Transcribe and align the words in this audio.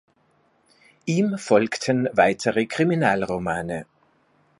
Ihm 1.05 1.37
folgten 1.37 2.09
weitere 2.13 2.65
Kriminalromane. 2.65 3.85